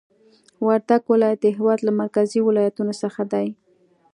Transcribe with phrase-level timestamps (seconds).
[0.65, 3.47] وردګ ولایت د هېواد له مرکزي ولایتونو څخه دی